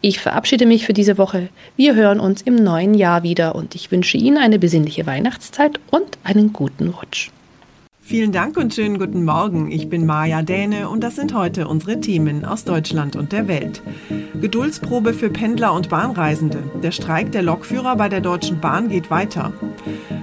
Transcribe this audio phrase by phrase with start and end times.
[0.00, 1.48] Ich verabschiede mich für diese Woche.
[1.76, 6.18] Wir hören uns im neuen Jahr wieder und ich wünsche Ihnen eine besinnliche Weihnachtszeit und
[6.24, 7.30] einen guten Rutsch.
[8.04, 9.70] Vielen Dank und schönen guten Morgen.
[9.70, 13.80] Ich bin Maja Däne und das sind heute unsere Themen aus Deutschland und der Welt.
[14.40, 16.58] Geduldsprobe für Pendler und Bahnreisende.
[16.82, 19.52] Der Streik der Lokführer bei der Deutschen Bahn geht weiter.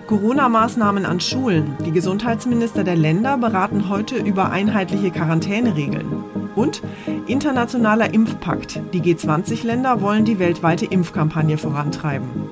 [0.07, 1.77] Corona-Maßnahmen an Schulen.
[1.85, 6.38] Die Gesundheitsminister der Länder beraten heute über einheitliche Quarantäneregeln.
[6.55, 6.81] Und
[7.27, 8.79] internationaler Impfpakt.
[8.93, 12.49] Die G20-Länder wollen die weltweite Impfkampagne vorantreiben.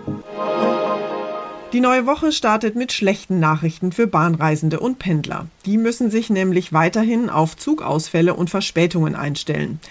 [1.74, 5.48] Die neue Woche startet mit schlechten Nachrichten für Bahnreisende und Pendler.
[5.66, 9.82] Die müssen sich nämlich weiterhin auf Zugausfälle und Verspätungen einstellen.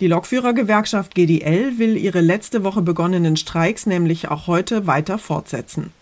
[0.00, 5.92] Die Lokführergewerkschaft GDL will ihre letzte Woche begonnenen Streiks nämlich auch heute weiter fortsetzen.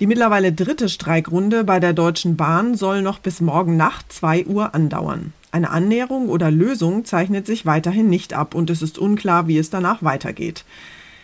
[0.00, 4.74] Die mittlerweile dritte Streikrunde bei der Deutschen Bahn soll noch bis morgen Nacht 2 Uhr
[4.74, 5.32] andauern.
[5.56, 9.70] Eine Annäherung oder Lösung zeichnet sich weiterhin nicht ab und es ist unklar, wie es
[9.70, 10.66] danach weitergeht.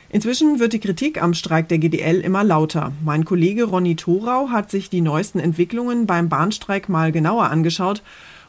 [0.09, 2.93] Inzwischen wird die Kritik am Streik der GDL immer lauter.
[3.05, 8.03] Mein Kollege Ronny Thorau hat sich die neuesten Entwicklungen beim Bahnstreik mal genauer angeschaut.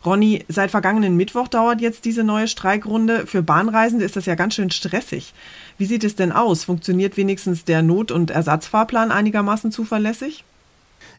[0.05, 3.27] Ronny, seit vergangenen Mittwoch dauert jetzt diese neue Streikrunde.
[3.27, 5.33] Für Bahnreisende ist das ja ganz schön stressig.
[5.77, 6.63] Wie sieht es denn aus?
[6.63, 10.45] Funktioniert wenigstens der Not- und Ersatzfahrplan einigermaßen zuverlässig?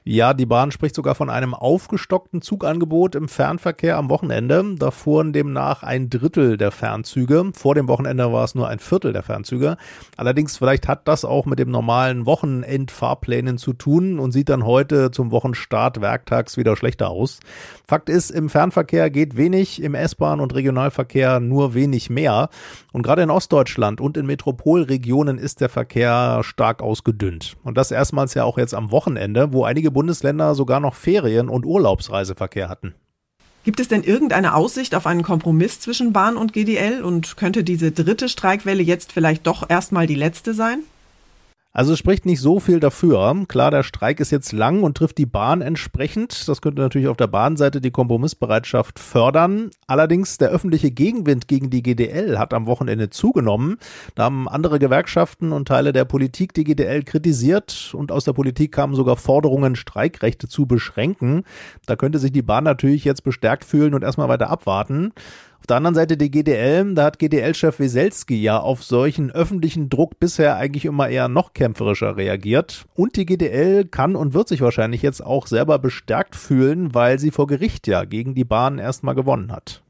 [0.06, 4.62] Ja, die Bahn spricht sogar von einem aufgestockten Zugangebot im Fernverkehr am Wochenende.
[4.76, 7.52] Da fuhren demnach ein Drittel der Fernzüge.
[7.54, 9.78] Vor dem Wochenende war es nur ein Viertel der Fernzüge.
[10.18, 15.10] Allerdings, vielleicht hat das auch mit dem normalen Wochenendfahrplänen zu tun und sieht dann heute
[15.10, 17.40] zum Wochenstart werktags wieder schlechter aus.
[17.86, 22.50] Fakt ist, im Fernverkehr geht wenig, im S-Bahn- und Regionalverkehr nur wenig mehr.
[22.92, 27.56] Und gerade in Ostdeutschland und in Metropolregionen ist der Verkehr stark ausgedünnt.
[27.64, 31.64] Und das erstmals ja auch jetzt am Wochenende, wo einige Bundesländer sogar noch Ferien- und
[31.64, 32.94] Urlaubsreiseverkehr hatten.
[33.64, 37.93] Gibt es denn irgendeine Aussicht auf einen Kompromiss zwischen Bahn und GDL und könnte diese
[37.93, 40.81] dritte Streikwelle jetzt vielleicht doch erstmal die letzte sein?
[41.76, 43.36] Also es spricht nicht so viel dafür.
[43.48, 46.46] Klar, der Streik ist jetzt lang und trifft die Bahn entsprechend.
[46.46, 49.70] Das könnte natürlich auf der Bahnseite die Kompromissbereitschaft fördern.
[49.88, 53.78] Allerdings der öffentliche Gegenwind gegen die GDL hat am Wochenende zugenommen.
[54.14, 58.70] Da haben andere Gewerkschaften und Teile der Politik die GDL kritisiert und aus der Politik
[58.70, 61.42] kamen sogar Forderungen, Streikrechte zu beschränken.
[61.86, 65.12] Da könnte sich die Bahn natürlich jetzt bestärkt fühlen und erstmal weiter abwarten.
[65.64, 70.20] Auf der anderen Seite die GDL, da hat GDL-Chef Weselski ja auf solchen öffentlichen Druck
[70.20, 72.84] bisher eigentlich immer eher noch kämpferischer reagiert.
[72.94, 77.31] Und die GDL kann und wird sich wahrscheinlich jetzt auch selber bestärkt fühlen, weil sie
[77.31, 79.81] vor Gericht ja gegen die Bahn erstmal gewonnen hat.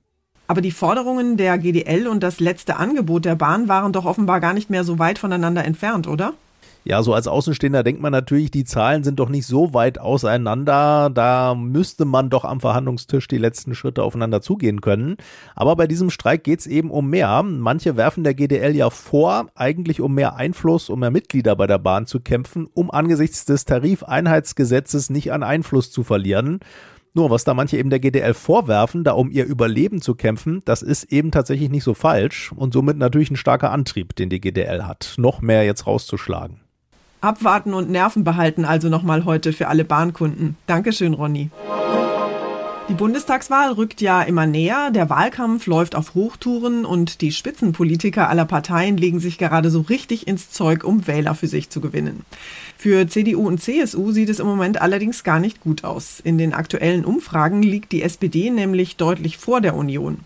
[0.47, 4.55] Aber die Forderungen der GDL und das letzte Angebot der Bahn waren doch offenbar gar
[4.55, 6.35] nicht mehr so weit voneinander entfernt, oder?
[6.87, 11.11] Ja, so als Außenstehender denkt man natürlich, die Zahlen sind doch nicht so weit auseinander.
[11.13, 15.17] Da müsste man doch am Verhandlungstisch die letzten Schritte aufeinander zugehen können.
[15.55, 17.43] Aber bei diesem Streik geht's eben um mehr.
[17.43, 21.79] Manche werfen der GDL ja vor, eigentlich um mehr Einfluss, um mehr Mitglieder bei der
[21.79, 26.61] Bahn zu kämpfen, um angesichts des Tarifeinheitsgesetzes nicht an Einfluss zu verlieren.
[27.15, 30.83] Nur was da manche eben der GDL vorwerfen, da um ihr Überleben zu kämpfen, das
[30.83, 34.83] ist eben tatsächlich nicht so falsch und somit natürlich ein starker Antrieb, den die GDL
[34.83, 36.64] hat, noch mehr jetzt rauszuschlagen.
[37.25, 40.57] Abwarten und Nerven behalten also nochmal heute für alle Bahnkunden.
[40.67, 41.51] Dankeschön, Ronny.
[42.91, 48.45] Die Bundestagswahl rückt ja immer näher, der Wahlkampf läuft auf Hochtouren und die Spitzenpolitiker aller
[48.45, 52.27] Parteien legen sich gerade so richtig ins Zeug, um Wähler für sich zu gewinnen.
[52.77, 56.21] Für CDU und CSU sieht es im Moment allerdings gar nicht gut aus.
[56.21, 60.19] In den aktuellen Umfragen liegt die SPD nämlich deutlich vor der Union.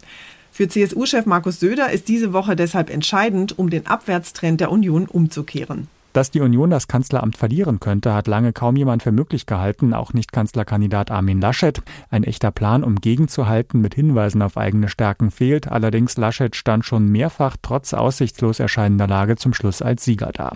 [0.51, 5.87] Für CSU-Chef Markus Söder ist diese Woche deshalb entscheidend, um den Abwärtstrend der Union umzukehren.
[6.15, 10.15] Dass die Union das Kanzleramt verlieren könnte, hat lange kaum jemand für möglich gehalten, auch
[10.15, 11.83] nicht Kanzlerkandidat Armin Laschet.
[12.11, 15.71] Ein echter Plan, um gegenzuhalten mit Hinweisen auf eigene Stärken fehlt.
[15.71, 20.53] Allerdings Laschet stand schon mehrfach trotz aussichtslos erscheinender Lage zum Schluss als Sieger da.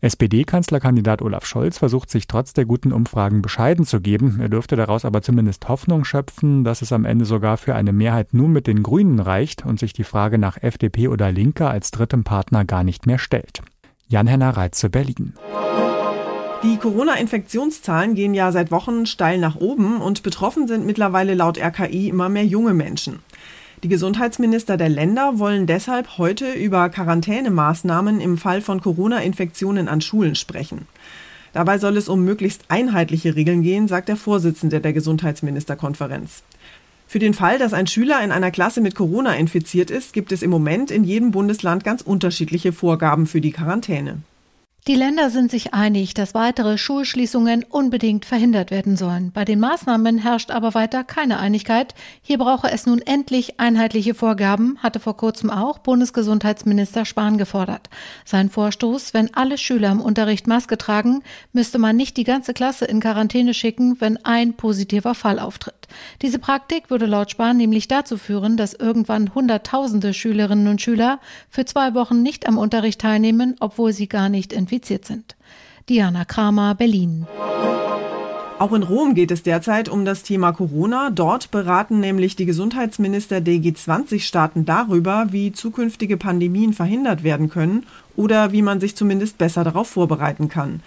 [0.00, 4.38] SPD-Kanzlerkandidat Olaf Scholz versucht sich trotz der guten Umfragen bescheiden zu geben.
[4.40, 8.32] Er dürfte daraus aber zumindest Hoffnung schöpfen, dass es am Ende sogar für eine Mehrheit
[8.32, 12.24] nur mit den Grünen reicht und sich die Frage nach FDP oder Linke als drittem
[12.24, 13.62] Partner gar nicht mehr stellt.
[14.08, 15.32] Jan-Henner Reitze, Berlin.
[16.62, 22.08] Die Corona-Infektionszahlen gehen ja seit Wochen steil nach oben und betroffen sind mittlerweile laut RKI
[22.08, 23.20] immer mehr junge Menschen.
[23.82, 30.34] Die Gesundheitsminister der Länder wollen deshalb heute über Quarantänemaßnahmen im Fall von Corona-Infektionen an Schulen
[30.36, 30.86] sprechen.
[31.52, 36.42] Dabei soll es um möglichst einheitliche Regeln gehen, sagt der Vorsitzende der Gesundheitsministerkonferenz.
[37.06, 40.42] Für den Fall, dass ein Schüler in einer Klasse mit Corona infiziert ist, gibt es
[40.42, 44.18] im Moment in jedem Bundesland ganz unterschiedliche Vorgaben für die Quarantäne.
[44.86, 49.32] Die Länder sind sich einig, dass weitere Schulschließungen unbedingt verhindert werden sollen.
[49.32, 51.94] Bei den Maßnahmen herrscht aber weiter keine Einigkeit.
[52.20, 57.88] Hier brauche es nun endlich einheitliche Vorgaben, hatte vor kurzem auch Bundesgesundheitsminister Spahn gefordert.
[58.26, 61.22] Sein Vorstoß, wenn alle Schüler im Unterricht Maske tragen,
[61.54, 65.83] müsste man nicht die ganze Klasse in Quarantäne schicken, wenn ein positiver Fall auftritt.
[66.22, 71.64] Diese Praktik würde laut Spahn nämlich dazu führen, dass irgendwann Hunderttausende Schülerinnen und Schüler für
[71.64, 75.36] zwei Wochen nicht am Unterricht teilnehmen, obwohl sie gar nicht infiziert sind.
[75.88, 77.26] Diana Kramer, Berlin.
[78.58, 81.10] Auch in Rom geht es derzeit um das Thema Corona.
[81.10, 88.52] Dort beraten nämlich die Gesundheitsminister der G20-Staaten darüber, wie zukünftige Pandemien verhindert werden können oder
[88.52, 90.80] wie man sich zumindest besser darauf vorbereiten kann.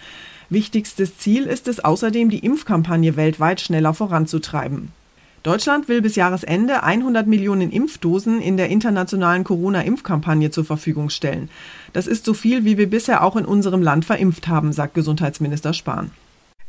[0.50, 4.92] Wichtigstes Ziel ist es außerdem, die Impfkampagne weltweit schneller voranzutreiben.
[5.42, 11.48] Deutschland will bis Jahresende 100 Millionen Impfdosen in der internationalen Corona-Impfkampagne zur Verfügung stellen.
[11.92, 15.74] Das ist so viel, wie wir bisher auch in unserem Land verimpft haben, sagt Gesundheitsminister
[15.74, 16.10] Spahn.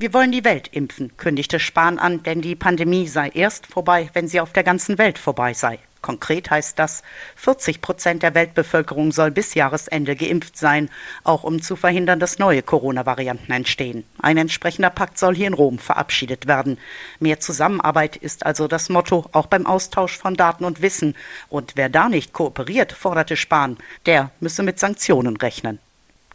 [0.01, 4.29] Wir wollen die Welt impfen, kündigte Spahn an, denn die Pandemie sei erst vorbei, wenn
[4.29, 5.77] sie auf der ganzen Welt vorbei sei.
[6.01, 7.03] Konkret heißt das,
[7.35, 10.89] 40 Prozent der Weltbevölkerung soll bis Jahresende geimpft sein,
[11.25, 14.05] auch um zu verhindern, dass neue Corona-Varianten entstehen.
[14.21, 16.77] Ein entsprechender Pakt soll hier in Rom verabschiedet werden.
[17.19, 21.13] Mehr Zusammenarbeit ist also das Motto, auch beim Austausch von Daten und Wissen.
[21.49, 25.79] Und wer da nicht kooperiert, forderte Spahn, der müsse mit Sanktionen rechnen.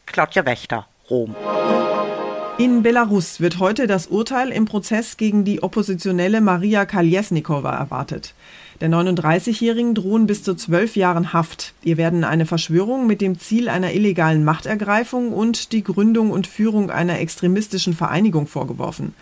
[0.04, 1.35] Claudia Wächter, Rom.
[2.56, 8.32] In Belarus wird heute das Urteil im Prozess gegen die Oppositionelle Maria Kaljesnikova erwartet.
[8.80, 11.75] Der 39-Jährigen drohen bis zu zwölf Jahren Haft.
[11.82, 16.92] Ihr werden eine Verschwörung mit dem Ziel einer illegalen Machtergreifung und die Gründung und Führung
[16.92, 19.14] einer extremistischen Vereinigung vorgeworfen.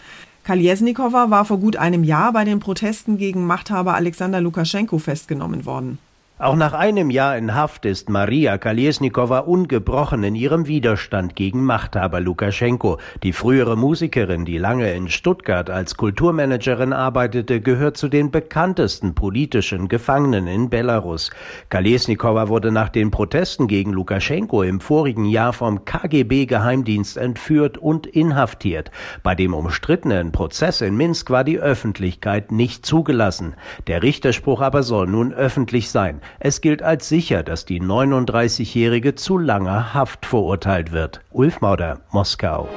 [0.45, 5.99] Kaljesnikova war vor gut einem Jahr bei den Protesten gegen Machthaber Alexander Lukaschenko festgenommen worden.
[6.43, 12.19] Auch nach einem Jahr in Haft ist Maria Kalesnikova ungebrochen in ihrem Widerstand gegen Machthaber
[12.19, 12.99] Lukaschenko.
[13.23, 19.87] Die frühere Musikerin, die lange in Stuttgart als Kulturmanagerin arbeitete, gehört zu den bekanntesten politischen
[19.87, 21.31] Gefangenen in Belarus.
[21.69, 28.91] Kalesnikova wurde nach den Protesten gegen Lukaschenko im vorigen Jahr vom KGB-Geheimdienst entführt und inhaftiert.
[29.23, 33.55] Bei dem umstrittenen Prozess in Minsk war die Öffentlichkeit nicht zugelassen.
[33.87, 36.21] Der Richterspruch aber soll nun öffentlich sein.
[36.41, 41.21] Es gilt als sicher, dass die 39-Jährige zu langer Haft verurteilt wird.
[41.31, 42.69] Ulf Mauder, Moskau.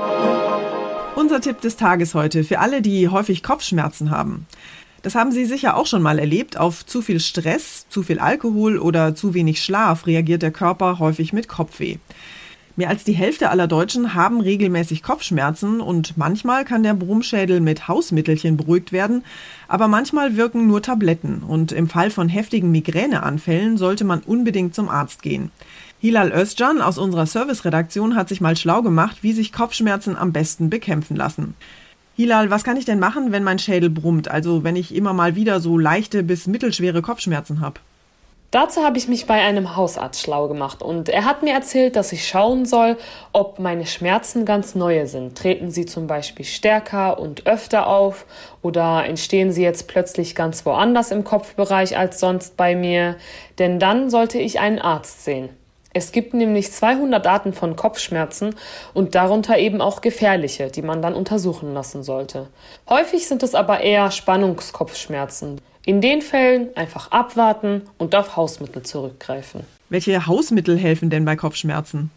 [1.15, 4.47] Unser Tipp des Tages heute für alle, die häufig Kopfschmerzen haben.
[5.01, 6.57] Das haben Sie sicher auch schon mal erlebt.
[6.57, 11.31] Auf zu viel Stress, zu viel Alkohol oder zu wenig Schlaf reagiert der Körper häufig
[11.31, 11.97] mit Kopfweh.
[12.77, 17.87] Mehr als die Hälfte aller Deutschen haben regelmäßig Kopfschmerzen und manchmal kann der Brummschädel mit
[17.87, 19.23] Hausmittelchen beruhigt werden,
[19.69, 24.89] aber manchmal wirken nur Tabletten und im Fall von heftigen Migräneanfällen sollte man unbedingt zum
[24.89, 25.51] Arzt gehen.
[26.01, 30.69] Hilal Özcan aus unserer Serviceredaktion hat sich mal schlau gemacht, wie sich Kopfschmerzen am besten
[30.69, 31.53] bekämpfen lassen.
[32.17, 35.37] Hilal, was kann ich denn machen, wenn mein Schädel brummt, also wenn ich immer mal
[35.37, 37.79] wieder so leichte bis mittelschwere Kopfschmerzen habe?
[38.51, 42.13] Dazu habe ich mich bei einem Hausarzt schlau gemacht und er hat mir erzählt, dass
[42.13, 42.95] ich schauen soll,
[43.33, 45.37] ob meine Schmerzen ganz neue sind.
[45.37, 48.25] Treten sie zum Beispiel stärker und öfter auf
[48.61, 53.17] oder entstehen sie jetzt plötzlich ganz woanders im Kopfbereich als sonst bei mir?
[53.59, 55.49] Denn dann sollte ich einen Arzt sehen.
[55.97, 58.55] Es gibt nämlich 200 Arten von Kopfschmerzen
[58.93, 62.49] und darunter eben auch gefährliche, die man dann untersuchen lassen sollte.
[62.89, 65.61] Häufig sind es aber eher Spannungskopfschmerzen.
[65.87, 69.61] In den Fällen einfach abwarten und auf Hausmittel zurückgreifen.
[69.89, 72.09] Welche Hausmittel helfen denn bei Kopfschmerzen?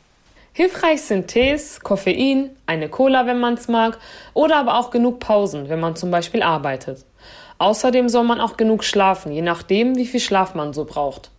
[0.55, 3.99] Hilfreich sind Tees, Koffein, eine Cola, wenn man es mag,
[4.33, 7.05] oder aber auch genug Pausen, wenn man zum Beispiel arbeitet.
[7.59, 11.31] Außerdem soll man auch genug schlafen, je nachdem, wie viel Schlaf man so braucht.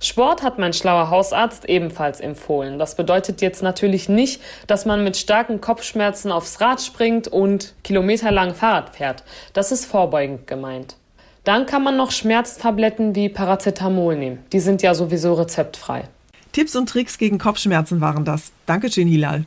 [0.00, 2.80] Sport hat mein schlauer Hausarzt ebenfalls empfohlen.
[2.80, 8.54] Das bedeutet jetzt natürlich nicht, dass man mit starken Kopfschmerzen aufs Rad springt und kilometerlang
[8.54, 9.22] Fahrrad fährt.
[9.52, 10.96] Das ist vorbeugend gemeint.
[11.46, 14.38] Dann kann man noch Schmerztabletten wie Paracetamol nehmen.
[14.52, 16.08] Die sind ja sowieso rezeptfrei.
[16.50, 18.50] Tipps und Tricks gegen Kopfschmerzen waren das.
[18.66, 19.44] Dankeschön, Hilal.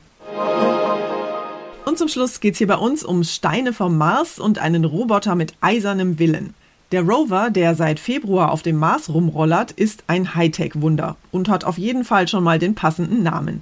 [1.83, 5.35] Und zum Schluss geht es hier bei uns um Steine vom Mars und einen Roboter
[5.35, 6.53] mit eisernem Willen.
[6.93, 11.77] Der Rover, der seit Februar auf dem Mars rumrollert, ist ein Hightech-Wunder und hat auf
[11.77, 13.61] jeden Fall schon mal den passenden Namen.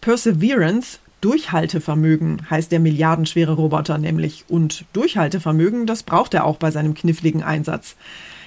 [0.00, 4.44] Perseverance Durchhaltevermögen heißt der milliardenschwere Roboter nämlich.
[4.48, 7.96] Und Durchhaltevermögen, das braucht er auch bei seinem kniffligen Einsatz.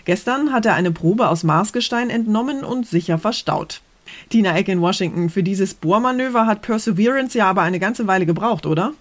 [0.03, 3.81] Gestern hat er eine Probe aus Marsgestein entnommen und sicher verstaut.
[4.29, 8.67] Tina Eck in Washington, für dieses Bohrmanöver hat Perseverance ja aber eine ganze Weile gebraucht,
[8.67, 8.93] oder?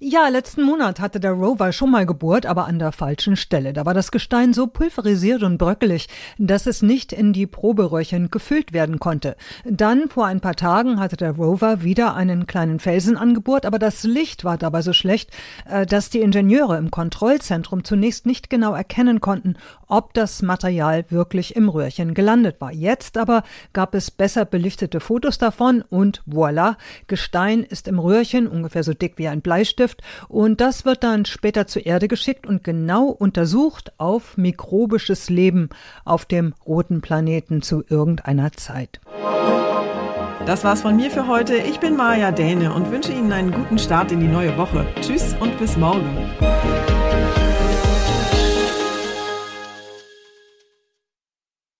[0.00, 3.72] Ja, letzten Monat hatte der Rover schon mal gebohrt, aber an der falschen Stelle.
[3.72, 8.72] Da war das Gestein so pulverisiert und bröckelig, dass es nicht in die Proberöhrchen gefüllt
[8.72, 9.36] werden konnte.
[9.64, 14.04] Dann, vor ein paar Tagen, hatte der Rover wieder einen kleinen Felsen angebohrt, aber das
[14.04, 15.30] Licht war dabei so schlecht,
[15.68, 19.56] äh, dass die Ingenieure im Kontrollzentrum zunächst nicht genau erkennen konnten,
[19.88, 22.72] ob das Material wirklich im Röhrchen gelandet war.
[22.72, 23.42] Jetzt aber
[23.72, 26.76] gab es besser belichtete Fotos davon und voilà,
[27.06, 29.42] Gestein ist im Röhrchen ungefähr so dick wie ein
[29.78, 35.70] Bleistift und das wird dann später zur Erde geschickt und genau untersucht auf mikrobisches Leben
[36.04, 39.00] auf dem roten Planeten zu irgendeiner Zeit.
[40.46, 41.56] Das war's von mir für heute.
[41.56, 44.86] Ich bin Maja Däne und wünsche Ihnen einen guten Start in die neue Woche.
[45.00, 46.08] Tschüss und bis morgen.